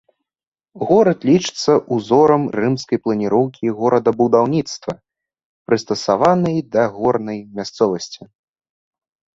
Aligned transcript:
Горад 0.91 1.19
лічыцца 1.29 1.71
ўзорам 1.97 2.43
рымскай 2.59 2.97
планіроўкі 3.05 3.65
горадабудаўніцтва, 3.83 4.93
прыстасаванай 5.71 6.57
да 6.75 6.83
горнай 6.99 7.39
мясцовасці. 7.61 8.21